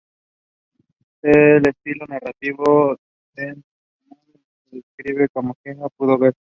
[1.21, 2.99] El estilo narrativo es
[3.35, 3.63] personal,
[4.71, 6.33] y describe lo que Girolamo pudo ver.